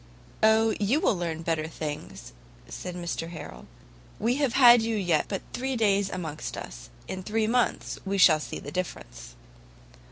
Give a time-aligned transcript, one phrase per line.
[0.41, 2.33] "Oh, you will learn better things,"
[2.67, 3.67] said Mr Harrel;
[4.17, 8.39] "we have had you yet but three days amongst us, in three months we shall
[8.39, 9.35] see the difference."